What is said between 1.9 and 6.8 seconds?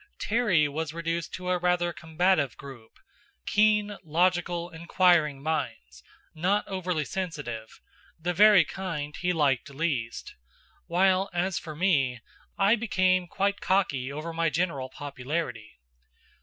combative group: keen, logical, inquiring minds, not